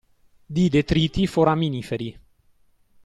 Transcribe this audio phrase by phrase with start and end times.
[0.47, 2.19] Di detriti foraminiferi